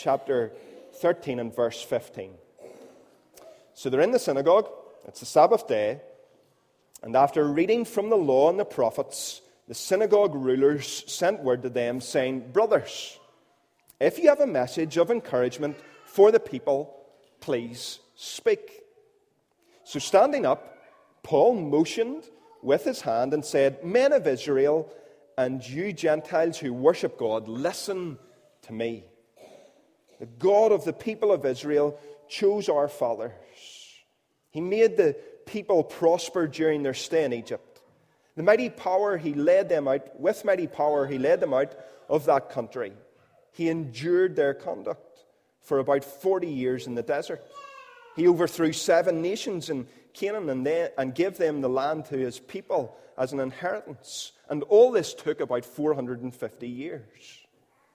[0.00, 0.52] chapter
[0.94, 2.32] 13 and verse 15.
[3.74, 4.68] So they're in the synagogue,
[5.06, 6.00] it's the Sabbath day,
[7.02, 11.70] and after reading from the law and the prophets, the synagogue rulers sent word to
[11.70, 13.18] them saying, Brothers,
[14.00, 16.96] if you have a message of encouragement for the people,
[17.40, 18.82] please speak.
[19.84, 20.78] So standing up,
[21.22, 22.24] Paul motioned
[22.62, 24.92] with his hand and said, Men of Israel,
[25.38, 28.18] and you Gentiles who worship God, listen
[28.62, 29.04] to me.
[30.20, 33.32] The God of the people of Israel chose our fathers.
[34.50, 37.80] He made the people prosper during their stay in Egypt.
[38.36, 41.74] The mighty power he led them out, with mighty power he led them out
[42.08, 42.92] of that country.
[43.52, 45.24] He endured their conduct
[45.62, 47.42] for about 40 years in the desert.
[48.14, 50.66] He overthrew seven nations in Canaan and,
[50.98, 54.32] and gave them the land to his people as an inheritance.
[54.48, 57.38] And all this took about 450 years.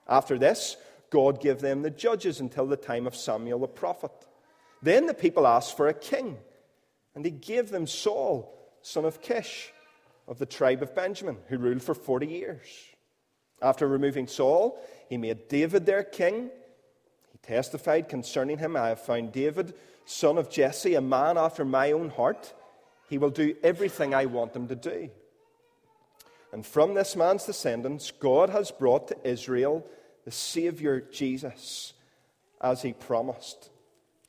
[0.07, 0.77] After this,
[1.09, 4.11] God gave them the judges until the time of Samuel the prophet.
[4.81, 6.37] Then the people asked for a king,
[7.15, 9.71] and he gave them Saul, son of Kish,
[10.27, 12.67] of the tribe of Benjamin, who ruled for 40 years.
[13.61, 14.79] After removing Saul,
[15.09, 16.49] he made David their king.
[17.31, 19.73] He testified concerning him I have found David,
[20.05, 22.53] son of Jesse, a man after my own heart.
[23.09, 25.09] He will do everything I want him to do.
[26.51, 29.85] And from this man's descendants, God has brought to Israel
[30.25, 31.93] the Savior Jesus,
[32.59, 33.69] as he promised.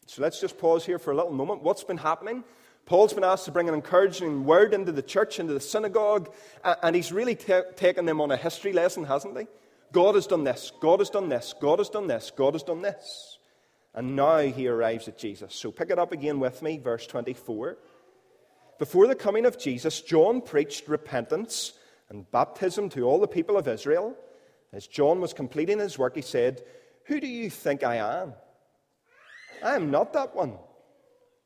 [0.07, 1.63] So let's just pause here for a little moment.
[1.63, 2.45] What's been happening?
[2.85, 6.33] Paul's been asked to bring an encouraging word into the church, into the synagogue,
[6.65, 9.47] and he's really t- taken them on a history lesson, hasn't he?
[9.91, 12.83] God has done this, God has done this, God has done this, God has done
[12.83, 13.39] this.
[13.95, 15.55] And now he arrives at Jesus.
[15.55, 17.79] So pick it up again with me, verse 24.
[18.79, 21.73] Before the coming of Jesus, John preached repentance
[22.11, 24.15] and baptism to all the people of Israel.
[24.77, 26.63] As John was completing his work, he said,
[27.07, 28.35] Who do you think I am?
[29.63, 30.59] I am not that one,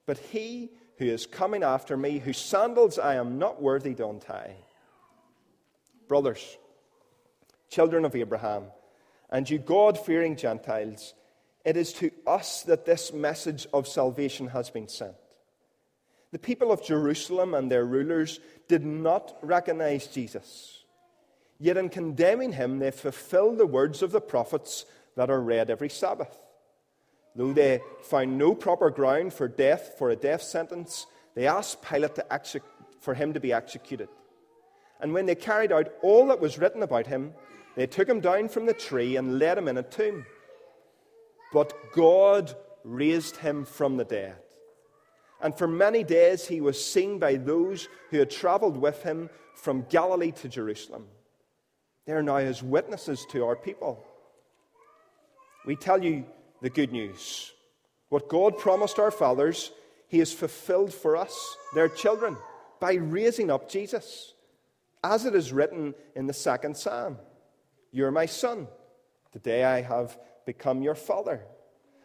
[0.04, 4.56] but he who is coming after me, whose sandals I am not worthy to untie.
[6.08, 6.58] Brothers,
[7.68, 8.64] children of Abraham,
[9.30, 11.14] and you God fearing Gentiles,
[11.64, 15.14] it is to us that this message of salvation has been sent.
[16.32, 20.79] The people of Jerusalem and their rulers did not recognize Jesus.
[21.62, 25.90] Yet in condemning him, they fulfilled the words of the prophets that are read every
[25.90, 26.34] Sabbath.
[27.36, 32.18] Though they found no proper ground for death for a death sentence, they asked Pilate
[32.30, 32.62] exec-
[33.00, 34.08] for him to be executed.
[35.00, 37.34] And when they carried out all that was written about him,
[37.76, 40.24] they took him down from the tree and laid him in a tomb.
[41.52, 42.54] But God
[42.84, 44.36] raised him from the dead.
[45.42, 49.86] And for many days he was seen by those who had traveled with him from
[49.88, 51.06] Galilee to Jerusalem.
[52.06, 54.04] They are now as witnesses to our people.
[55.66, 56.24] We tell you
[56.62, 57.52] the good news.
[58.08, 59.70] What God promised our fathers,
[60.08, 62.36] He has fulfilled for us, their children,
[62.80, 64.34] by raising up Jesus.
[65.02, 67.18] As it is written in the second psalm
[67.92, 68.68] You're my son.
[69.32, 71.42] Today I have become your father.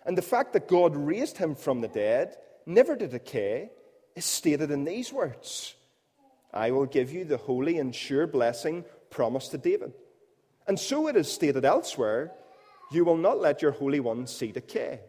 [0.05, 3.71] And the fact that God raised him from the dead, never to decay,
[4.15, 5.75] is stated in these words
[6.53, 9.93] I will give you the holy and sure blessing promised to David.
[10.67, 12.33] And so it is stated elsewhere
[12.91, 14.99] you will not let your Holy One see decay.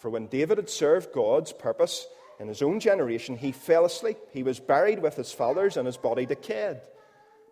[0.00, 2.06] For when David had served God's purpose
[2.40, 4.18] in his own generation, he fell asleep.
[4.32, 6.80] He was buried with his fathers, and his body decayed.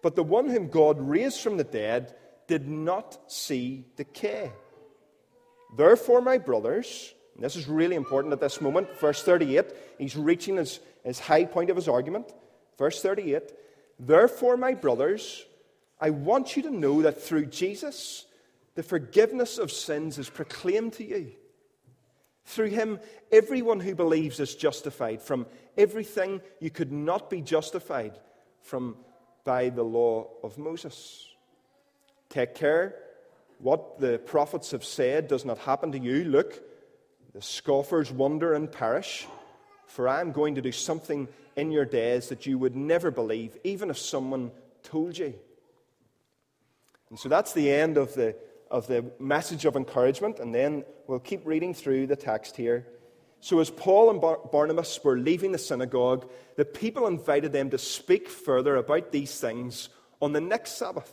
[0.03, 2.15] But the one whom God raised from the dead
[2.49, 4.53] did not see decay.
[5.77, 9.65] Therefore, my brothers, this is really important at this moment, verse 38,
[9.99, 12.27] he's reaching his, his high point of his argument.
[12.77, 13.53] Verse 38
[13.99, 15.45] Therefore, my brothers,
[16.01, 18.27] I want you to know that through Jesus,
[18.75, 21.33] the forgiveness of sins is proclaimed to you.
[22.47, 23.01] Through him,
[23.33, 25.47] everyone who believes is justified from
[25.79, 28.19] everything you could not be justified
[28.61, 28.97] from
[29.45, 31.29] by the law of Moses.
[32.29, 32.97] Take care
[33.59, 36.25] what the prophets have said does not happen to you.
[36.25, 36.63] Look,
[37.33, 39.27] the scoffers wonder and perish,
[39.87, 43.57] for I am going to do something in your days that you would never believe,
[43.65, 44.51] even if someone
[44.83, 45.35] told you.
[47.11, 48.37] And so that's the end of the
[48.71, 52.85] of the message of encouragement, and then we'll keep reading through the text here.
[53.41, 57.79] So, as Paul and Bar- Barnabas were leaving the synagogue, the people invited them to
[57.79, 59.91] speak further about these things
[60.21, 61.13] on the next Sabbath.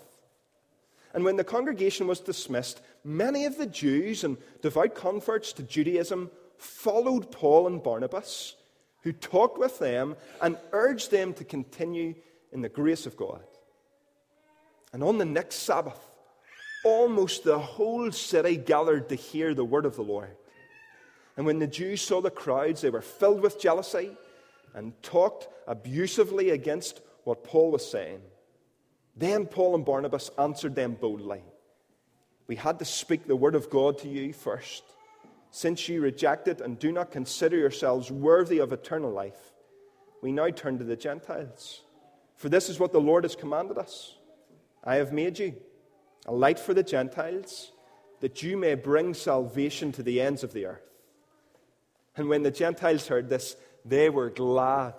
[1.14, 6.32] And when the congregation was dismissed, many of the Jews and devout converts to Judaism
[6.58, 8.56] followed Paul and Barnabas,
[9.02, 12.16] who talked with them and urged them to continue
[12.52, 13.44] in the grace of God.
[14.94, 16.00] And on the next Sabbath,
[16.84, 20.36] almost the whole city gathered to hear the word of the Lord.
[21.38, 24.12] And when the Jews saw the crowds, they were filled with jealousy
[24.74, 28.22] and talked abusively against what Paul was saying.
[29.16, 31.44] Then Paul and Barnabas answered them boldly
[32.48, 34.84] We had to speak the word of God to you first.
[35.52, 39.52] Since you reject it and do not consider yourselves worthy of eternal life,
[40.22, 41.82] we now turn to the Gentiles.
[42.38, 44.16] For this is what the Lord has commanded us
[44.84, 45.56] I have made you
[46.26, 47.72] a light for the Gentiles,
[48.20, 50.90] that you may bring salvation to the ends of the earth.
[52.16, 53.56] And when the Gentiles heard this,
[53.86, 54.94] they were glad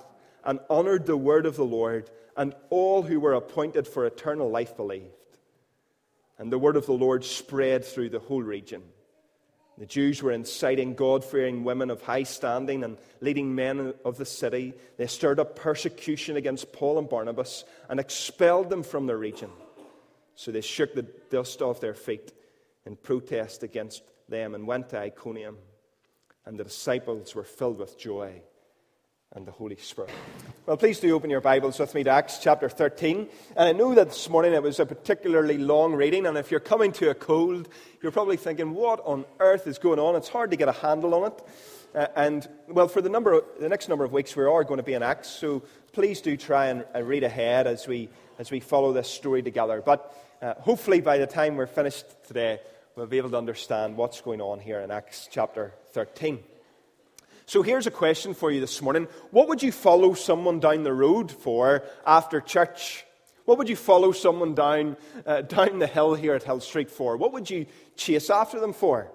[0.44, 4.76] and honored the word of the Lord, and all who were appointed for eternal life
[4.76, 5.12] believed.
[6.38, 8.82] And the word of the Lord spread through the whole region.
[9.78, 14.26] The Jews were inciting God fearing women of high standing and leading men of the
[14.26, 14.74] city.
[14.98, 19.50] They stirred up persecution against Paul and Barnabas and expelled them from the region.
[20.34, 22.32] So they shook the dust off their feet
[22.84, 25.56] in protest against them and went to Iconium.
[26.44, 28.42] And the disciples were filled with joy
[29.34, 30.10] and the Holy Spirit.
[30.66, 33.28] Well, please do open your Bibles with me to Acts chapter 13.
[33.56, 36.60] And I know that this morning it was a particularly long reading, and if you're
[36.60, 37.68] coming to a cold,
[38.02, 40.16] you're probably thinking, what on earth is going on?
[40.16, 41.42] It's hard to get a handle on it.
[41.94, 44.78] Uh, and, well, for the, number of, the next number of weeks, we are going
[44.78, 45.62] to be in Acts, so
[45.92, 48.08] please do try and uh, read ahead as we,
[48.38, 49.82] as we follow this story together.
[49.84, 52.60] But uh, hopefully, by the time we're finished today,
[52.96, 56.38] we'll be able to understand what's going on here in Acts chapter 13.
[57.52, 59.06] So here's a question for you this morning.
[59.30, 63.04] What would you follow someone down the road for after church?
[63.44, 64.96] What would you follow someone down,
[65.26, 67.18] uh, down the hill here at Hill Street for?
[67.18, 69.12] What would you chase after them for?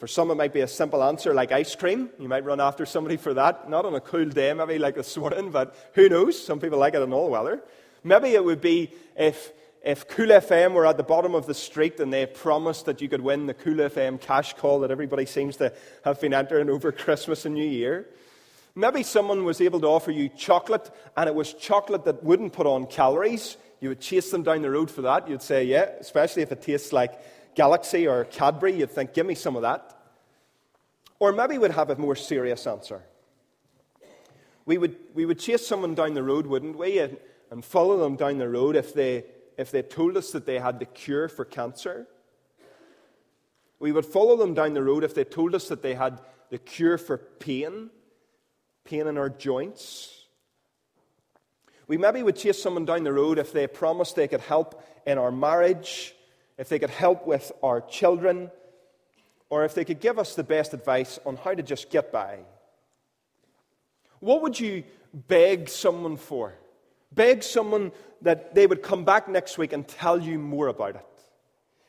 [0.00, 2.10] For some, it might be a simple answer like ice cream.
[2.18, 3.70] You might run after somebody for that.
[3.70, 6.44] Not on a cool day, maybe like this morning, but who knows?
[6.44, 7.62] Some people like it in all weather.
[8.02, 9.52] Maybe it would be if
[9.88, 13.08] if Cool FM were at the bottom of the street and they promised that you
[13.08, 15.72] could win the Cool FM cash call that everybody seems to
[16.04, 18.06] have been entering over Christmas and New Year,
[18.74, 22.66] maybe someone was able to offer you chocolate and it was chocolate that wouldn't put
[22.66, 23.56] on calories.
[23.80, 25.26] You would chase them down the road for that.
[25.26, 29.34] You'd say, yeah, especially if it tastes like Galaxy or Cadbury, you'd think, give me
[29.34, 29.98] some of that.
[31.18, 33.04] Or maybe we'd have a more serious answer.
[34.66, 37.16] We would, we would chase someone down the road, wouldn't we, and,
[37.50, 39.24] and follow them down the road if they
[39.58, 42.06] if they told us that they had the cure for cancer.
[43.80, 46.58] We would follow them down the road if they told us that they had the
[46.58, 47.90] cure for pain,
[48.84, 50.14] pain in our joints.
[51.88, 55.18] We maybe would chase someone down the road if they promised they could help in
[55.18, 56.14] our marriage,
[56.56, 58.50] if they could help with our children,
[59.50, 62.38] or if they could give us the best advice on how to just get by.
[64.20, 66.54] What would you beg someone for?
[67.18, 67.90] Beg someone
[68.22, 71.04] that they would come back next week and tell you more about it.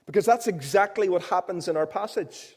[0.08, 2.56] Because that's exactly what happens in our passage.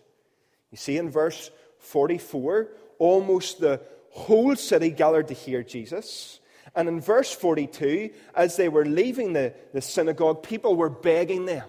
[0.70, 6.40] You see in verse 44, almost the whole city gathered to hear Jesus.
[6.74, 11.68] And in verse 42, as they were leaving the, the synagogue, people were begging them,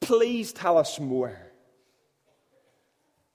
[0.00, 1.49] Please tell us more.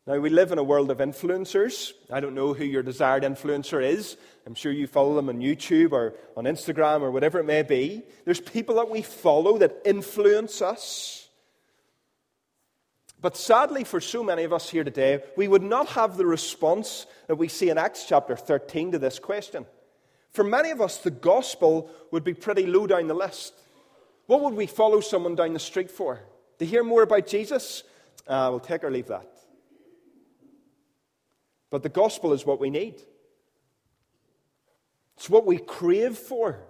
[0.07, 1.94] Now, we live in a world of influencers.
[2.12, 4.18] I don't know who your desired influencer is.
[4.46, 8.04] I'm sure you follow them on YouTube or on Instagram or whatever it may be.
[8.24, 11.28] There's people that we follow that influence us.
[13.19, 17.08] But sadly, for so many of us here today, we would not have the response
[17.25, 19.65] that we see in Acts chapter 13 to this question.
[20.34, 23.56] For many of us, the gospel would be pretty low down the list.
[24.27, 26.20] What would we follow someone down the street for?
[26.60, 27.82] To hear more about Jesus?
[28.27, 29.35] Uh, we'll take or leave that.
[31.75, 33.01] But the gospel is what we need.
[35.17, 36.62] It's what we crave for.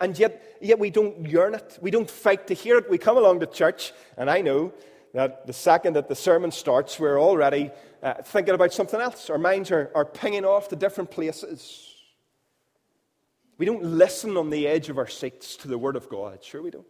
[0.00, 1.78] And yet, yet we don't yearn it.
[1.80, 2.90] We don't fight to hear it.
[2.90, 4.72] We come along to church, and I know
[5.12, 7.70] that the second that the sermon starts, we're already
[8.02, 9.30] uh, thinking about something else.
[9.30, 11.94] Our minds are, are pinging off to different places.
[13.56, 16.42] We don't listen on the edge of our seats to the Word of God.
[16.42, 16.84] Sure, we don't.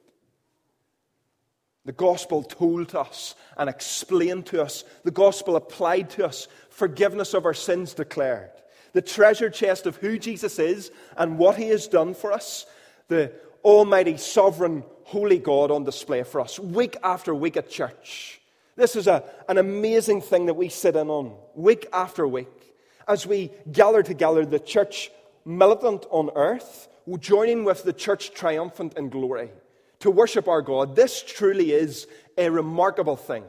[1.85, 7.35] The gospel told to us and explained to us, the gospel applied to us, forgiveness
[7.35, 8.51] of our sins declared,
[8.95, 12.65] the treasure chest of who Jesus is and what he has done for us,
[13.09, 18.41] the almighty, sovereign, holy God on display for us, week after week at church.
[18.77, 22.75] This is a, an amazing thing that we sit in on, week after week,
[23.07, 25.11] as we gather together, the church
[25.45, 26.89] militant on earth,
[27.21, 29.51] joining with the church triumphant in glory
[30.05, 30.95] to worship our God.
[30.95, 32.07] This truly is
[32.37, 33.43] a remarkable thing.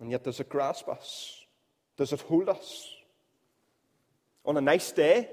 [0.00, 1.44] And yet, does it grasp us?
[1.96, 2.88] Does it hold us?
[4.44, 5.28] On a nice day,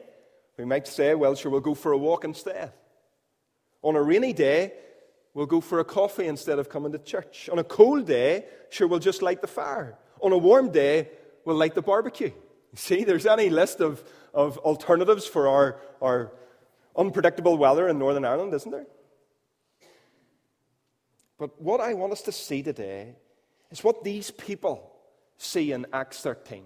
[0.60, 2.72] we might say, well, sure, we'll go for a walk instead.
[3.82, 4.74] On a rainy day,
[5.34, 7.50] we'll go for a coffee instead of coming to church.
[7.52, 9.98] On a cold day, sure, we'll just light the fire.
[10.22, 11.10] On a warm day,
[11.46, 12.32] we'll light the barbecue.
[12.76, 14.04] See, there's any list of,
[14.38, 16.32] of alternatives for our, our
[16.96, 18.86] unpredictable weather in Northern Ireland, isn't there?
[21.40, 23.16] But what I want us to see today
[23.72, 24.92] is what these people
[25.38, 26.64] see in Acts 13.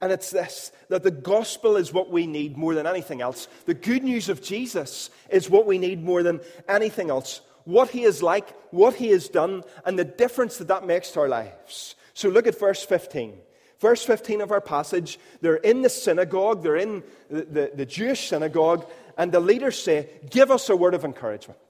[0.00, 3.46] And it's this that the gospel is what we need more than anything else.
[3.64, 7.42] The good news of Jesus is what we need more than anything else.
[7.62, 11.20] What he is like, what he has done, and the difference that that makes to
[11.20, 11.94] our lives.
[12.12, 13.38] So look at verse 15.
[13.84, 18.30] Verse 15 of our passage, they're in the synagogue, they're in the, the, the Jewish
[18.30, 21.60] synagogue, and the leaders say, Give us a word of encouragement.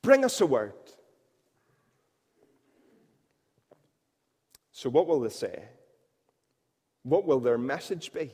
[0.00, 0.72] Bring us a word.
[4.72, 5.64] So, what will they say?
[7.02, 8.30] What will their message be?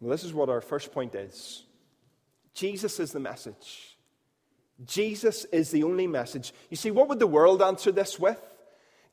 [0.00, 1.62] Well, this is what our first point is
[2.52, 3.96] Jesus is the message.
[4.84, 6.52] Jesus is the only message.
[6.68, 8.42] You see, what would the world answer this with?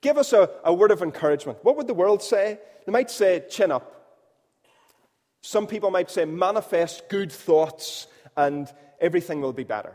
[0.02, 1.60] Give us a, a word of encouragement.
[1.64, 2.60] What would the world say?
[2.86, 3.96] They might say, chin up.
[5.42, 9.94] Some people might say, manifest good thoughts and everything will be better.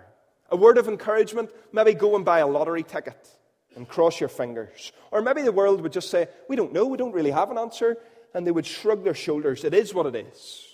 [0.51, 3.29] A word of encouragement, maybe go and buy a lottery ticket
[3.77, 4.93] and cross your fingers.
[5.11, 7.59] Or maybe the world would just say, We don't know, we don't really have an
[7.59, 7.97] answer,
[8.35, 9.65] and they would shrug their shoulders.
[9.65, 10.67] It is what it is.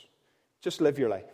[0.61, 1.25] Just live your life.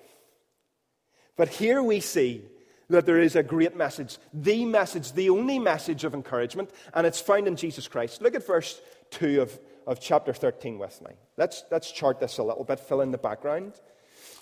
[1.36, 2.44] But here we see
[2.88, 7.21] that there is a great message, the message, the only message of encouragement, and it's
[7.21, 8.23] found in Jesus Christ.
[8.23, 11.12] Look at verse 2 of, of chapter 13 with me.
[11.37, 13.75] Let's, let's chart this a little bit, fill in the background.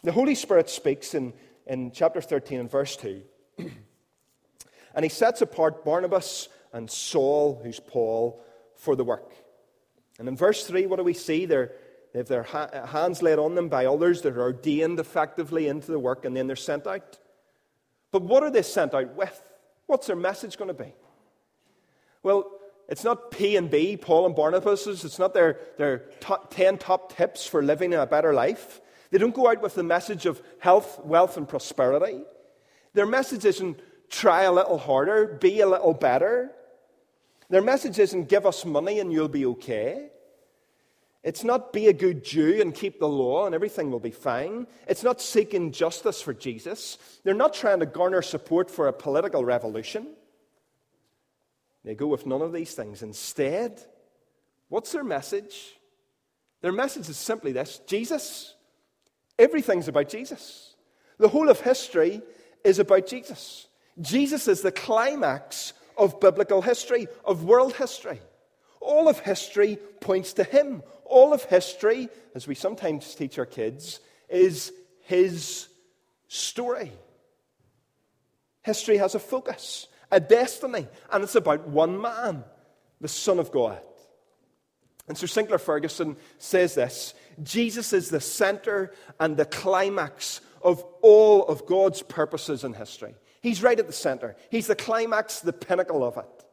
[0.02, 1.32] The Holy Spirit speaks in,
[1.66, 3.22] in chapter 13 and verse 2.
[4.94, 8.44] and he sets apart Barnabas and Saul, who's Paul,
[8.76, 9.32] for the work.
[10.18, 11.46] And in verse 3, what do we see?
[11.46, 11.72] They're,
[12.12, 14.22] they have their ha- hands laid on them by others.
[14.22, 17.18] They're ordained effectively into the work, and then they're sent out.
[18.14, 19.42] But what are they sent out with?
[19.86, 20.92] What's their message going to be?
[22.22, 22.48] Well,
[22.88, 25.04] it's not P and B, Paul and Barnabas's.
[25.04, 28.80] It's not their, their top, 10 top tips for living a better life.
[29.10, 32.20] They don't go out with the message of health, wealth, and prosperity.
[32.92, 36.52] Their message isn't try a little harder, be a little better.
[37.48, 40.10] Their message isn't give us money and you'll be okay.
[41.24, 44.66] It's not be a good Jew and keep the law and everything will be fine.
[44.86, 46.98] It's not seeking justice for Jesus.
[47.24, 50.06] They're not trying to garner support for a political revolution.
[51.82, 53.02] They go with none of these things.
[53.02, 53.82] Instead,
[54.68, 55.74] what's their message?
[56.60, 58.54] Their message is simply this Jesus.
[59.38, 60.74] Everything's about Jesus.
[61.18, 62.20] The whole of history
[62.64, 63.66] is about Jesus.
[64.00, 68.20] Jesus is the climax of biblical history, of world history.
[68.80, 70.82] All of history points to him.
[71.04, 75.68] All of history, as we sometimes teach our kids, is his
[76.28, 76.92] story.
[78.62, 82.44] History has a focus, a destiny, and it's about one man,
[83.00, 83.80] the Son of God.
[85.06, 91.46] And Sir Sinclair Ferguson says this Jesus is the center and the climax of all
[91.46, 93.14] of God's purposes in history.
[93.42, 94.36] He's right at the center.
[94.50, 96.44] He's the climax, the pinnacle of it.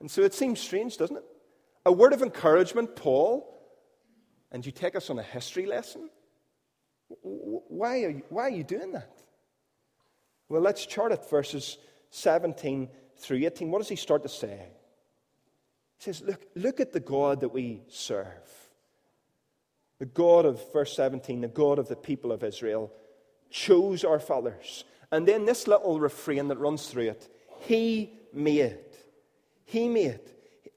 [0.00, 1.24] And so it seems strange, doesn't it?
[1.86, 3.46] A word of encouragement, Paul,
[4.52, 6.10] and you take us on a history lesson?
[7.22, 9.16] Why are you, why are you doing that?
[10.48, 11.78] Well, let's chart it verses
[12.10, 13.70] 17 through 18.
[13.70, 14.68] What does he start to say?
[15.98, 18.26] He says, Look, look at the God that we serve.
[19.98, 22.92] The God of, verse 17, the God of the people of Israel
[23.50, 27.28] chose our fathers and then this little refrain that runs through it
[27.60, 28.78] He made.
[29.64, 30.20] He made.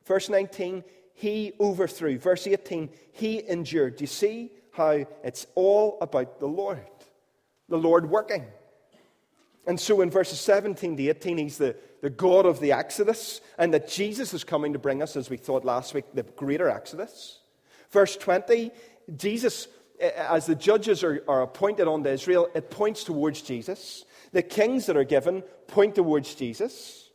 [0.06, 0.84] Verse 19,
[1.14, 2.18] He overthrew.
[2.18, 3.98] Verse 18, He endured.
[3.98, 6.86] Do you see how it's all about the Lord?
[7.70, 8.46] The Lord working.
[9.66, 13.74] And so in verses 17 to 18, He's the, the God of the Exodus, and
[13.74, 17.40] that Jesus is coming to bring us, as we thought last week, the greater Exodus.
[17.92, 18.72] Verse 20,
[19.16, 19.68] Jesus,
[20.02, 24.04] as the judges are, are appointed unto Israel, it points towards Jesus.
[24.34, 27.10] The kings that are given point towards Jesus.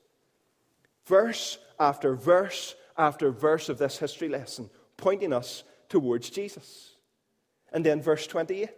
[1.05, 6.91] Verse after verse after verse of this history lesson pointing us towards Jesus.
[7.73, 8.69] And then verse 28,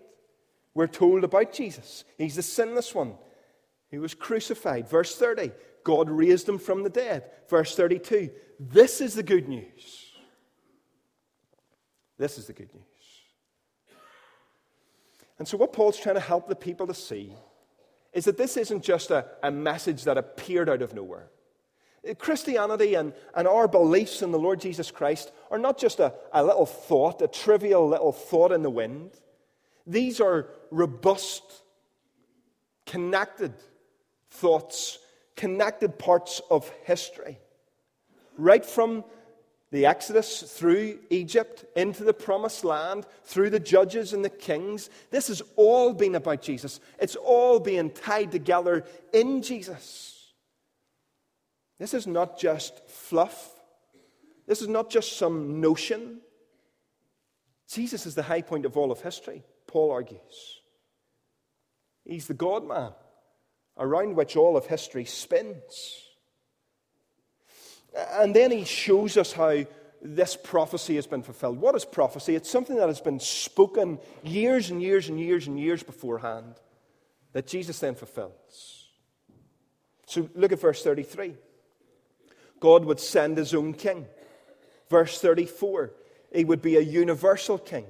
[0.74, 2.04] we're told about Jesus.
[2.18, 3.14] He's the sinless one.
[3.90, 4.88] He was crucified.
[4.88, 5.50] Verse 30,
[5.82, 7.24] God raised him from the dead.
[7.48, 10.12] Verse 32, this is the good news.
[12.18, 12.84] This is the good news.
[15.38, 17.34] And so, what Paul's trying to help the people to see
[18.12, 21.30] is that this isn't just a, a message that appeared out of nowhere.
[22.19, 26.42] Christianity and, and our beliefs in the Lord Jesus Christ are not just a, a
[26.42, 29.11] little thought, a trivial little thought in the wind.
[29.87, 31.42] These are robust
[32.87, 33.52] connected
[34.30, 34.99] thoughts,
[35.37, 37.38] connected parts of history.
[38.37, 39.04] Right from
[39.71, 44.90] the Exodus through Egypt into the promised land, through the judges and the kings.
[45.11, 46.80] This has all been about Jesus.
[46.99, 50.19] It's all being tied together in Jesus.
[51.80, 53.54] This is not just fluff,
[54.46, 56.20] this is not just some notion.
[57.72, 60.60] Jesus is the high point of all of history, Paul argues.
[62.04, 62.92] He's the God man
[63.78, 66.04] around which all of history spins.
[68.12, 69.64] And then he shows us how
[70.02, 71.58] this prophecy has been fulfilled.
[71.58, 72.34] What is prophecy?
[72.34, 76.56] It's something that has been spoken years and years and years and years beforehand
[77.32, 78.88] that Jesus then fulfills.
[80.06, 81.37] So look at verse 33.
[82.61, 84.07] God would send his own king.
[84.88, 85.93] Verse 34,
[86.33, 87.87] he would be a universal king.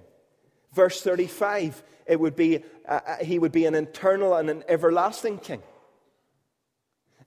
[0.72, 5.38] Verse 35, it would be, uh, uh he would be an eternal and an everlasting
[5.38, 5.62] king.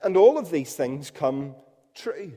[0.02, 1.56] And all of these things come
[1.96, 2.34] true.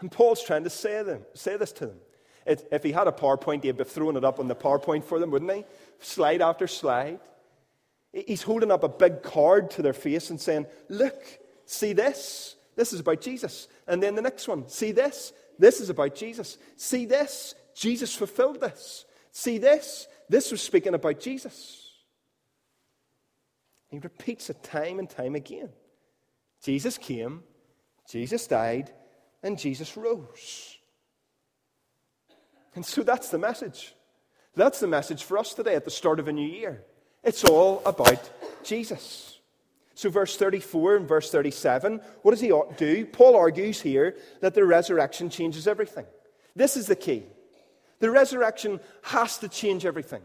[0.00, 1.98] And Paul's trying to say, them, say this to them.
[2.44, 5.18] It, if he had a PowerPoint, he'd be throwing it up on the PowerPoint for
[5.18, 5.64] them, wouldn't he?
[6.00, 7.20] Slide after slide.
[8.12, 11.22] He's holding up a big card to their face and saying, Look,
[11.64, 12.56] see this.
[12.76, 13.68] This is about Jesus.
[13.86, 15.32] And then the next one, see this.
[15.58, 16.58] This is about Jesus.
[16.76, 17.54] See this.
[17.74, 19.04] Jesus fulfilled this.
[19.32, 20.06] See this.
[20.28, 21.90] This was speaking about Jesus.
[23.88, 25.68] He repeats it time and time again.
[26.62, 27.42] Jesus came,
[28.08, 28.90] Jesus died,
[29.42, 30.78] and Jesus rose.
[32.74, 33.94] And so that's the message.
[34.54, 36.84] That's the message for us today at the start of a new year.
[37.22, 38.30] It's all about
[38.62, 39.31] Jesus.
[39.94, 43.06] So, verse 34 and verse 37, what does he do?
[43.06, 46.06] Paul argues here that the resurrection changes everything.
[46.56, 47.24] This is the key.
[48.00, 50.22] The resurrection has to change everything.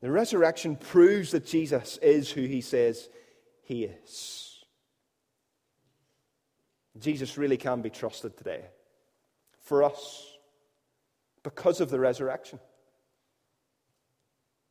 [0.00, 3.08] The resurrection proves that Jesus is who he says
[3.62, 4.64] he is.
[6.98, 8.64] Jesus really can be trusted today
[9.62, 10.26] for us
[11.42, 12.58] because of the resurrection.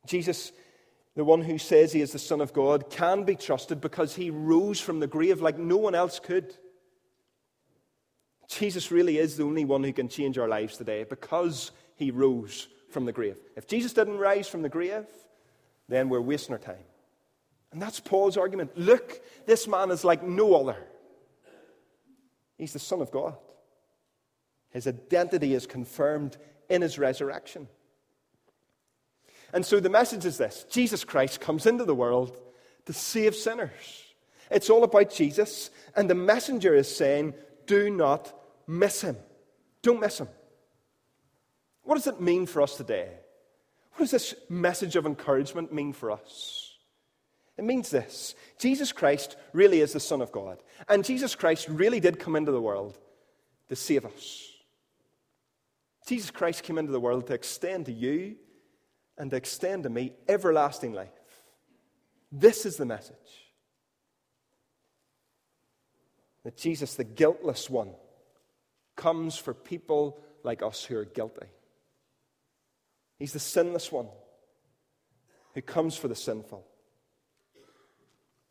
[0.06, 0.52] Jesus,
[1.16, 4.30] the one who says he is the Son of God, can be trusted because he
[4.30, 6.54] rose from the grave like no one else could.
[8.48, 12.68] Jesus really is the only one who can change our lives today because he rose
[12.90, 13.38] from the grave.
[13.56, 15.06] If Jesus didn't rise from the grave,
[15.88, 16.84] then we're wasting our time.
[17.72, 18.76] And that's Paul's argument.
[18.76, 20.76] Look, this man is like no other.
[22.56, 23.36] He's the Son of God.
[24.70, 26.36] His identity is confirmed
[26.68, 27.68] in his resurrection.
[29.54, 32.36] And so the message is this Jesus Christ comes into the world
[32.86, 34.02] to save sinners.
[34.50, 37.34] It's all about Jesus, and the messenger is saying,
[37.66, 38.34] Do not
[38.66, 39.16] miss him.
[39.80, 40.28] Don't miss him.
[41.84, 43.08] What does it mean for us today?
[43.92, 46.76] What does this message of encouragement mean for us?
[47.56, 50.58] It means this Jesus Christ really is the Son of God.
[50.88, 52.98] And Jesus Christ really did come into the world
[53.68, 54.50] to save us.
[56.08, 58.34] Jesus Christ came into the world to extend to you
[59.16, 61.08] and extend to me everlasting life.
[62.32, 63.16] This is the message
[66.42, 67.90] that Jesus, the guiltless one,
[68.96, 71.46] comes for people like us who are guilty.
[73.18, 74.08] He's the sinless one
[75.54, 76.66] who comes for the sinful.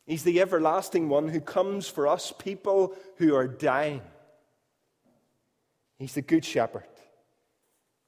[0.05, 4.01] He's the everlasting one who comes for us, people who are dying.
[5.97, 6.83] He's the good shepherd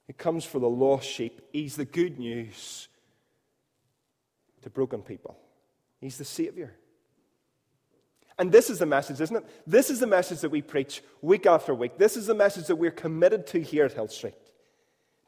[0.06, 1.40] who comes for the lost sheep.
[1.52, 2.88] He's the good news
[4.62, 5.36] to broken people.
[6.00, 6.74] He's the Savior.
[8.38, 9.46] And this is the message, isn't it?
[9.66, 11.96] This is the message that we preach week after week.
[11.96, 14.34] This is the message that we're committed to here at Hill Street.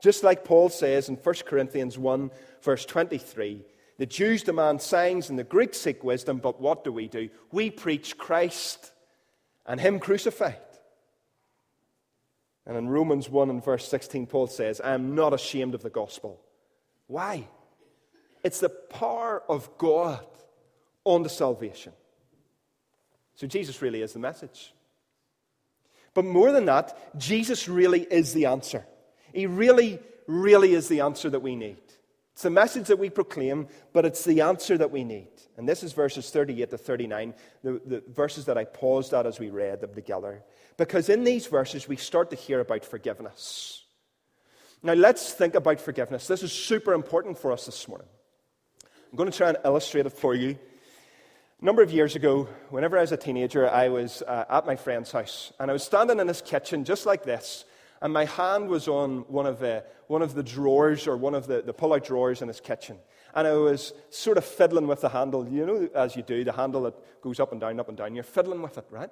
[0.02, 2.30] Just like Paul says in 1 Corinthians 1,
[2.62, 3.64] verse 23
[3.98, 7.28] the Jews demand signs and the Greeks seek wisdom, but what do we do?
[7.50, 8.92] We preach Christ
[9.66, 10.56] and Him crucified.
[12.68, 15.90] And in Romans 1 and verse 16, Paul says, I am not ashamed of the
[15.90, 16.38] gospel.
[17.06, 17.48] Why?
[18.44, 20.24] It's the power of God
[21.06, 21.94] unto salvation.
[23.34, 24.74] So Jesus really is the message.
[26.12, 28.84] But more than that, Jesus really is the answer.
[29.32, 31.78] He really, really is the answer that we need.
[32.34, 35.28] It's the message that we proclaim, but it's the answer that we need.
[35.58, 39.40] And this is verses 38 to 39, the, the verses that I paused at as
[39.40, 40.44] we read them together.
[40.76, 43.84] Because in these verses, we start to hear about forgiveness.
[44.84, 46.28] Now, let's think about forgiveness.
[46.28, 48.06] This is super important for us this morning.
[49.10, 50.56] I'm going to try and illustrate it for you.
[51.60, 54.76] A number of years ago, whenever I was a teenager, I was uh, at my
[54.76, 57.64] friend's house, and I was standing in his kitchen just like this,
[58.00, 61.46] and my hand was on one of the, one of the drawers or one of
[61.46, 62.96] the, the pull out drawers in his kitchen.
[63.34, 65.48] And I was sort of fiddling with the handle.
[65.48, 68.14] You know, as you do, the handle that goes up and down, up and down.
[68.14, 69.10] You're fiddling with it, right?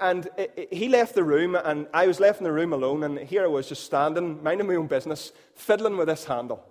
[0.00, 0.28] And
[0.70, 3.02] he left the room, and I was left in the room alone.
[3.02, 6.64] And here I was just standing, minding my own business, fiddling with this handle.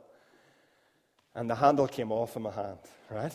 [1.33, 2.77] And the handle came off in my hand,
[3.09, 3.33] right?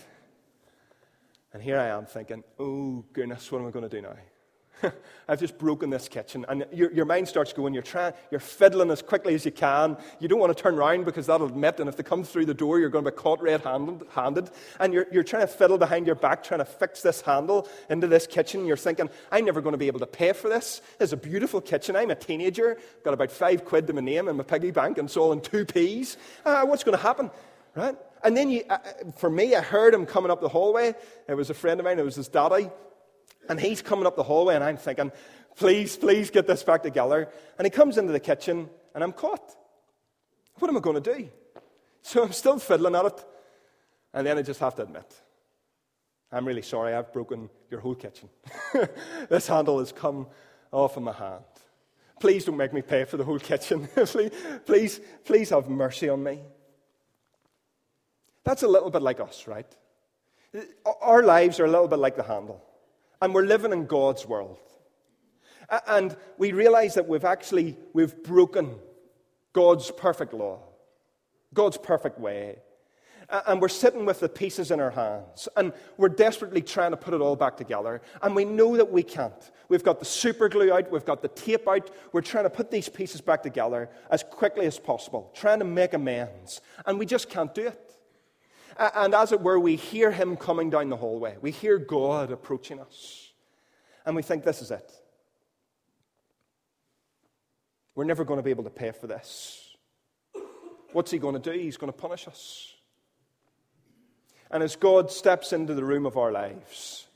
[1.53, 4.17] And here I am thinking, oh, goodness, what am I going to do now?
[5.29, 6.45] I've just broken this kitchen.
[6.49, 9.97] And your, your mind starts going, you're, trying, you're fiddling as quickly as you can.
[10.19, 12.55] You don't want to turn around because that'll admit, and if they come through the
[12.55, 14.51] door, you're going to be caught red handed.
[14.79, 18.07] And you're, you're trying to fiddle behind your back, trying to fix this handle into
[18.07, 18.67] this kitchen.
[18.67, 20.83] You're thinking, I'm never going to be able to pay for this.
[20.99, 21.97] It's a beautiful kitchen.
[21.97, 25.07] I'm a teenager, got about five quid to my name in my piggy bank, and
[25.07, 26.17] it's all in two peas.
[26.45, 27.31] Uh, what's going to happen?
[27.75, 27.97] Right?
[28.23, 28.79] And then you, uh,
[29.17, 30.95] for me, I heard him coming up the hallway.
[31.29, 32.69] It was a friend of mine, it was his daddy.
[33.51, 35.11] And he's coming up the hallway, and I'm thinking,
[35.57, 37.29] please, please get this back together.
[37.59, 39.57] And he comes into the kitchen, and I'm caught.
[40.61, 41.29] What am I going to do?
[42.03, 43.25] So I'm still fiddling at it.
[44.15, 45.13] And then I just have to admit,
[46.31, 48.29] I'm really sorry, I've broken your whole kitchen.
[49.29, 50.29] this handle has come
[50.71, 51.43] off of my hand.
[52.21, 53.89] Please don't make me pay for the whole kitchen.
[53.95, 54.31] please,
[54.65, 56.41] please, please have mercy on me.
[58.45, 59.77] That's a little bit like us, right?
[61.03, 62.65] Our lives are a little bit like the handle.
[63.21, 64.59] And we're living in God's world.
[65.87, 68.75] And we realize that we've actually we've broken
[69.53, 70.61] God's perfect law,
[71.55, 72.59] God's perfect way.
[73.47, 75.49] And we're sitting with the pieces in our hands.
[75.57, 78.03] And we're desperately trying to put it all back together.
[78.23, 79.51] And we know that we can't.
[79.69, 81.91] We've got the super glue out, we've got the tape out.
[82.13, 85.95] We're trying to put these pieces back together as quickly as possible, trying to make
[85.95, 86.61] amends.
[86.87, 87.90] And we just can't do it.
[88.81, 91.37] And as it were, we hear him coming down the hallway.
[91.43, 93.31] We hear God approaching us.
[94.07, 94.91] And we think, this is it.
[97.95, 99.77] We're never going to be able to pay for this.
[100.93, 101.59] What's he going to do?
[101.59, 102.73] He's going to punish us.
[104.51, 107.07] And as God steps into the room of our lives,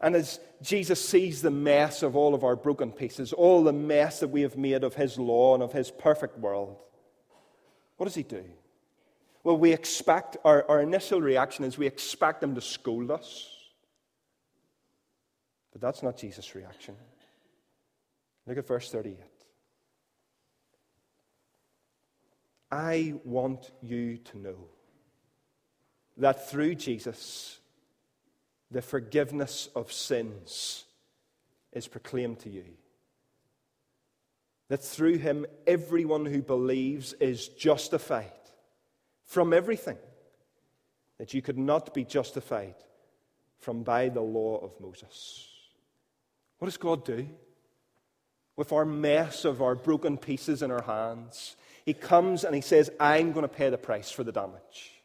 [0.00, 4.20] and as Jesus sees the mess of all of our broken pieces, all the mess
[4.20, 6.76] that we have made of his law and of his perfect world,
[7.96, 8.44] what does he do?
[9.44, 13.48] Well, we expect, our, our initial reaction is we expect them to scold us.
[15.72, 16.96] But that's not Jesus' reaction.
[18.46, 19.18] Look at verse 38.
[22.70, 24.56] I want you to know
[26.16, 27.58] that through Jesus,
[28.70, 30.84] the forgiveness of sins
[31.72, 32.64] is proclaimed to you.
[34.68, 38.30] That through him, everyone who believes is justified
[39.32, 39.96] from everything
[41.16, 42.74] that you could not be justified
[43.60, 45.48] from by the law of Moses.
[46.58, 47.26] What does God do?
[48.56, 52.90] With our mess of our broken pieces in our hands, He comes and He says,
[53.00, 55.02] I'm going to pay the price for the damage.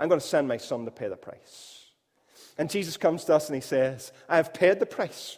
[0.00, 1.90] I'm going to send my son to pay the price.
[2.56, 5.36] And Jesus comes to us and He says, I have paid the price.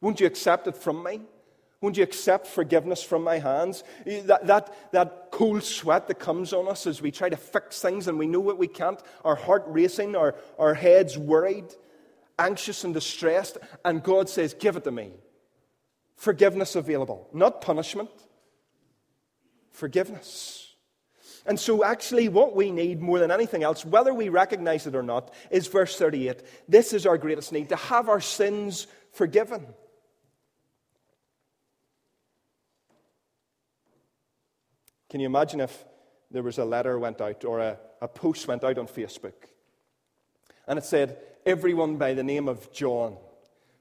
[0.00, 1.20] Won't you accept it from me?
[1.80, 3.84] Won't you accept forgiveness from my hands?
[4.06, 8.08] That, that, that cold sweat that comes on us as we try to fix things
[8.08, 11.74] and we know what we can't, our heart racing, our, our heads worried,
[12.38, 15.12] anxious and distressed, and God says, Give it to me.
[16.16, 18.10] Forgiveness available, not punishment,
[19.70, 20.62] forgiveness.
[21.44, 25.02] And so, actually, what we need more than anything else, whether we recognize it or
[25.02, 26.42] not, is verse 38.
[26.68, 29.66] This is our greatest need to have our sins forgiven.
[35.08, 35.84] Can you imagine if
[36.30, 39.34] there was a letter went out or a, a post went out on Facebook
[40.66, 43.16] and it said, everyone by the name of John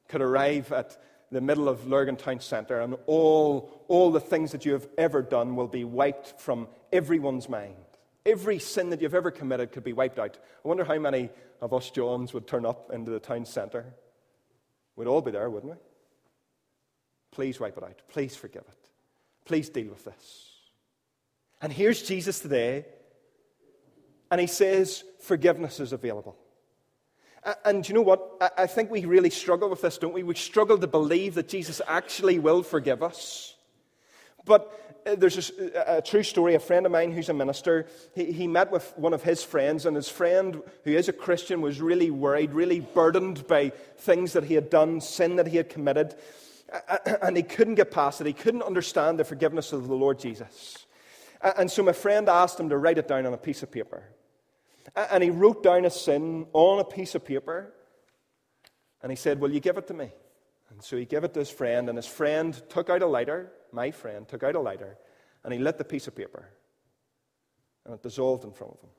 [0.08, 0.98] could arrive at
[1.32, 5.22] the middle of Lurgan Town Centre and all, all the things that you have ever
[5.22, 7.76] done will be wiped from everyone's mind.
[8.26, 10.38] Every sin that you've ever committed could be wiped out.
[10.64, 11.30] I wonder how many
[11.62, 13.94] of us Johns would turn up into the town centre.
[14.96, 15.80] We'd all be there, wouldn't we?
[17.32, 18.02] Please wipe it out.
[18.08, 18.90] Please forgive it.
[19.46, 20.55] Please deal with this.
[21.62, 22.86] And here's Jesus today,
[24.32, 26.36] and he says, Forgiveness is available.
[27.64, 28.54] And you know what?
[28.58, 30.24] I think we really struggle with this, don't we?
[30.24, 33.56] We struggle to believe that Jesus actually will forgive us.
[34.46, 36.56] But uh, there's a, a, true story.
[36.56, 39.86] A friend of mine who's a minister, he, he, met with one of his friends,
[39.86, 44.46] and his friend, who is a Christian, was really worried, really burdened by things that
[44.46, 46.16] he had done, sin that he had committed.
[47.22, 48.28] And he couldn't get past it.
[48.28, 50.86] He couldn't understand the forgiveness of the Lord Jesus.
[51.46, 54.04] And so my friend asked him to write it down on a piece of paper.
[54.96, 57.72] And he wrote down a sin on a piece of paper.
[59.04, 60.12] And he said, Will you give it to me?
[60.72, 63.52] And so he gave it to his friend, and his friend took out a lighter.
[63.72, 64.98] My friend took out a lighter,
[65.44, 66.50] and he lit the piece of paper.
[67.86, 68.90] And it dissolved in front of him.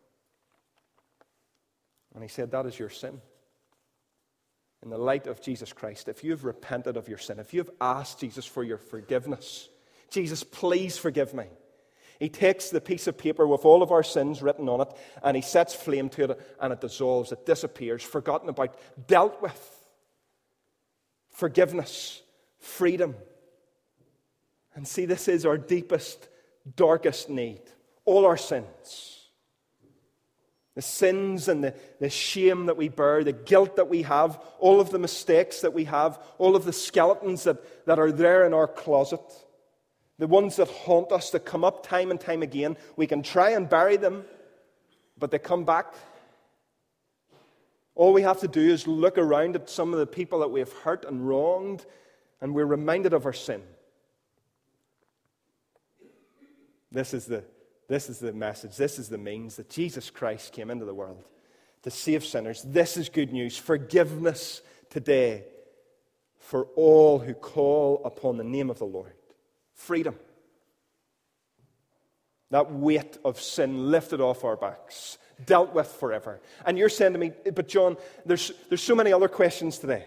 [2.15, 3.21] And he said, That is your sin.
[4.85, 8.21] In the light of Jesus Christ, if you've repented of your sin, if you've asked
[8.21, 9.69] Jesus for your forgiveness,
[10.11, 11.47] Jesus, please forgive me.
[12.19, 14.89] He takes the piece of paper with all of our sins written on it
[15.23, 18.77] and he sets flame to it and it dissolves, it disappears, forgotten about,
[19.07, 19.73] dealt with.
[21.31, 22.23] Forgiveness,
[22.59, 23.15] freedom.
[24.75, 26.29] And see, this is our deepest,
[26.77, 27.61] darkest need.
[28.07, 29.13] All our sins.
[30.75, 34.81] The sins and the, the shame that we bear, the guilt that we have, all
[34.81, 38.53] of the mistakes that we have, all of the skeletons that, that are there in
[38.55, 39.21] our closet
[40.19, 42.77] the ones that haunt us, that come up time and time again.
[42.97, 44.25] We can try and bury them,
[45.19, 45.95] but they come back.
[47.95, 50.61] All we have to do is look around at some of the people that we
[50.61, 51.85] have hurt and wronged,
[52.41, 53.63] and we're reminded of our sin.
[56.93, 57.45] This is the,
[57.89, 58.77] this is the message.
[58.77, 61.25] This is the means that Jesus Christ came into the world
[61.83, 62.63] to save sinners.
[62.63, 63.57] This is good news.
[63.57, 65.45] Forgiveness today
[66.39, 69.13] for all who call upon the name of the Lord
[69.77, 70.17] freedom.
[72.51, 76.41] That weight of sin lifted off our backs, dealt with forever.
[76.65, 80.07] And you're saying to me, but John, there's, there's so many other questions today.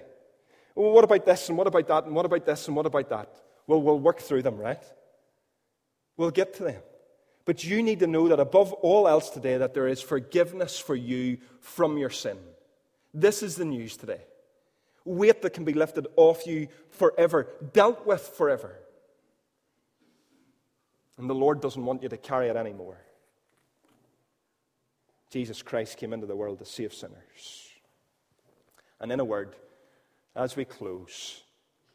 [0.76, 3.10] Well, what about this, and what about that, and what about this, and what about
[3.10, 3.30] that?
[3.68, 4.82] Well, we'll work through them, right?
[6.18, 6.82] We'll get to them.
[7.46, 10.96] But you need to know that above all else today, that there is forgiveness for
[10.96, 12.38] you from your sin.
[13.14, 14.22] This is the news today.
[15.04, 18.79] Weight that can be lifted off you forever, dealt with forever.
[21.20, 22.98] And the Lord doesn't want you to carry it anymore.
[25.30, 27.70] Jesus Christ came into the world to save sinners.
[29.02, 29.56] And in a word,
[30.34, 31.44] as we close,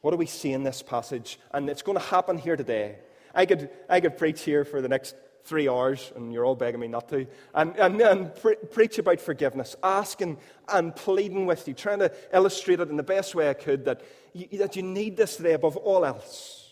[0.03, 1.41] what do we see in this passage?
[1.53, 2.99] And it's going to happen here today.
[3.35, 6.81] I could, I could preach here for the next three hours, and you're all begging
[6.81, 10.37] me not to, and, and, and pre- preach about forgiveness, asking
[10.69, 14.03] and pleading with you, trying to illustrate it in the best way I could that
[14.35, 16.63] you, that you need this today above all else.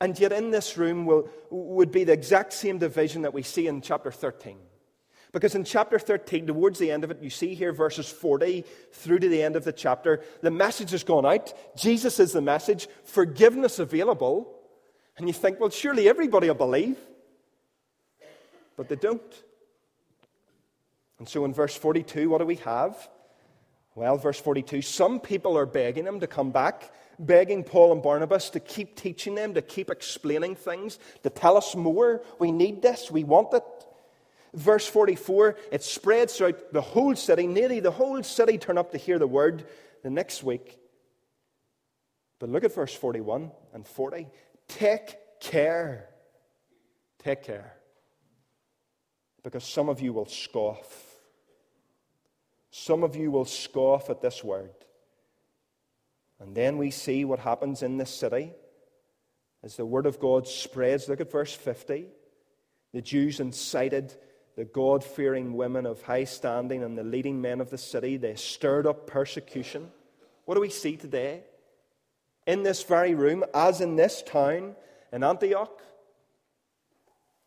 [0.00, 3.66] And yet, in this room will, would be the exact same division that we see
[3.66, 4.56] in chapter 13.
[5.32, 9.18] Because in chapter 13, towards the end of it, you see here verses 40 through
[9.18, 11.52] to the end of the chapter, the message has gone out.
[11.76, 14.54] Jesus is the message, forgiveness available.
[15.18, 16.96] And you think, well, surely everybody will believe.
[18.76, 19.42] But they don't.
[21.18, 23.08] And so in verse 42, what do we have?
[23.94, 28.50] Well, verse 42 some people are begging him to come back begging Paul and Barnabas
[28.50, 32.22] to keep teaching them, to keep explaining things, to tell us more.
[32.38, 33.64] We need this, we want it.
[34.54, 37.46] Verse 44, it spreads throughout the whole city.
[37.46, 39.66] Nearly the whole city turn up to hear the word
[40.02, 40.78] the next week.
[42.38, 44.28] But look at verse 41 and 40.
[44.68, 46.08] Take care.
[47.18, 47.74] Take care.
[49.42, 51.04] Because some of you will scoff.
[52.70, 54.70] Some of you will scoff at this word.
[56.40, 58.52] And then we see what happens in this city
[59.62, 61.08] as the word of God spreads.
[61.08, 62.06] Look at verse 50.
[62.92, 64.14] The Jews incited
[64.56, 68.16] the God fearing women of high standing and the leading men of the city.
[68.16, 69.90] They stirred up persecution.
[70.44, 71.42] What do we see today?
[72.46, 74.74] In this very room, as in this town
[75.12, 75.82] in Antioch,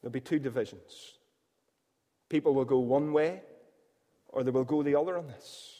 [0.01, 1.15] there'll be two divisions.
[2.29, 3.41] People will go one way
[4.29, 5.70] or they will go the other on this.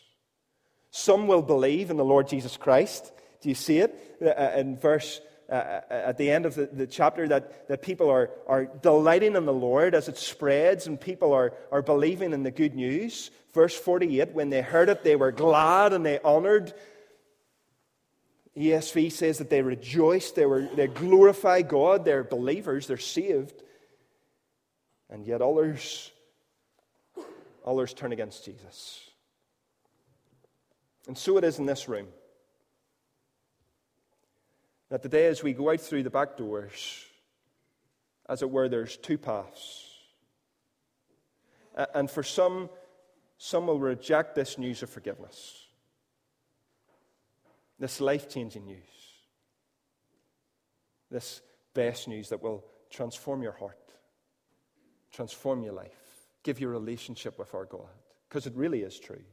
[0.92, 3.12] Some will believe in the Lord Jesus Christ.
[3.42, 6.66] Do you see it uh, uh, in verse uh, uh, at the end of the,
[6.68, 11.00] the, chapter that, that people are, are delighting in the Lord as it spreads and
[11.00, 13.32] people are, are believing in the good news?
[13.54, 16.74] Verse 48 when they heard it, they were glad and they honored.
[18.56, 23.64] ESV says that they rejoiced, they, were, they glorify God, they're believers, they're saved.
[25.10, 26.12] And yet others,
[27.66, 29.11] others turn against Jesus.
[31.12, 32.08] And so it is in this room.
[34.88, 37.04] That today, as we go out through the back doors,
[38.30, 39.90] as it were, there's two paths.
[41.94, 42.70] And for some,
[43.38, 45.66] some will reject this news of forgiveness,
[47.78, 48.80] this life changing news,
[51.10, 51.42] this
[51.74, 53.92] best news that will transform your heart,
[55.12, 59.24] transform your life, give you a relationship with our God, because it really is true.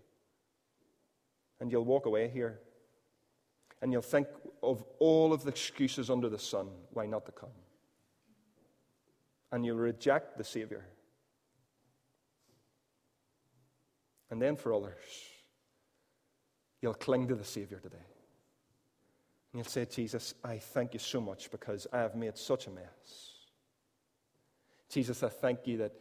[1.60, 2.60] And you'll walk away here
[3.80, 4.28] and you'll think
[4.62, 7.50] of all of the excuses under the sun why not to come.
[9.52, 10.84] And you'll reject the Savior.
[14.30, 14.98] And then for others,
[16.82, 17.96] you'll cling to the Savior today.
[19.52, 22.70] And you'll say, Jesus, I thank you so much because I have made such a
[22.70, 23.32] mess.
[24.90, 25.92] Jesus, I thank you that,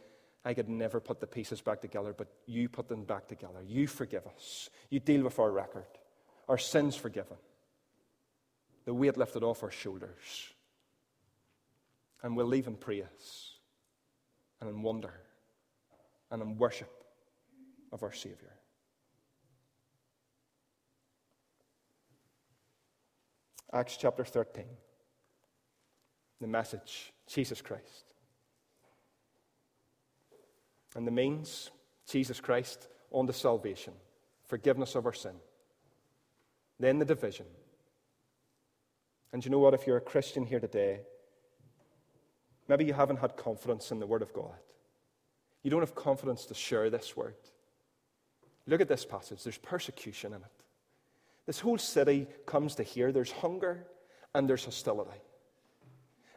[0.44, 3.62] I could never put the pieces back together, but you put them back together.
[3.66, 4.70] You forgive us.
[4.88, 5.86] You deal with our record,
[6.48, 7.36] our sins forgiven,
[8.84, 10.52] the weight lifted off our shoulders.
[12.22, 13.52] And we'll leave in praise
[14.60, 15.12] and in wonder
[16.30, 16.90] and in worship
[17.92, 18.54] of our Savior.
[23.72, 24.64] Acts chapter 13.
[26.40, 28.07] The message Jesus Christ.
[30.98, 31.70] And the means
[32.10, 33.92] Jesus Christ unto salvation,
[34.48, 35.36] forgiveness of our sin.
[36.80, 37.46] Then the division.
[39.32, 39.74] And you know what?
[39.74, 41.02] If you're a Christian here today,
[42.66, 44.56] maybe you haven't had confidence in the Word of God.
[45.62, 47.36] You don't have confidence to share this Word.
[48.66, 49.44] Look at this passage.
[49.44, 50.64] There's persecution in it.
[51.46, 53.86] This whole city comes to hear there's hunger
[54.34, 55.20] and there's hostility.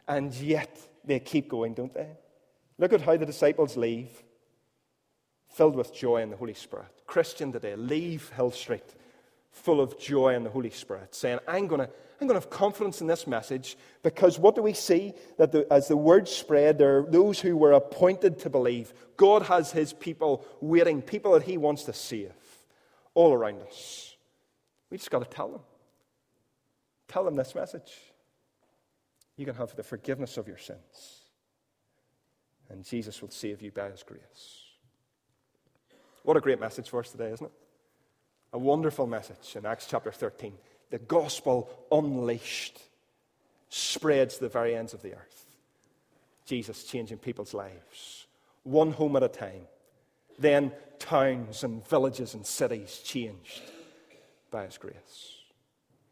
[0.06, 2.10] And yet they keep going, don't they?
[2.78, 4.22] Look at how the disciples leave,
[5.52, 6.88] filled with joy in the Holy Spirit.
[7.06, 8.94] Christian today, leave Hill Street
[9.50, 12.50] full of joy in the Holy Spirit, saying, I'm going to I'm going to have
[12.50, 15.12] confidence in this message because what do we see?
[15.38, 18.94] That the, as the word spread, there are those who were appointed to believe.
[19.16, 22.30] God has his people waiting, people that he wants to save
[23.14, 24.14] all around us.
[24.88, 25.62] We just got to tell them.
[27.08, 27.92] Tell them this message.
[29.36, 31.24] You can have the forgiveness of your sins.
[32.70, 34.61] And Jesus will save you by his grace.
[36.22, 37.52] What a great message for us today, isn't it?
[38.52, 40.52] A wonderful message in Acts chapter 13.
[40.90, 42.78] The gospel unleashed
[43.68, 45.46] spreads to the very ends of the earth.
[46.44, 48.26] Jesus changing people's lives,
[48.62, 49.66] one home at a time.
[50.38, 53.62] Then towns and villages and cities changed
[54.50, 55.41] by His grace.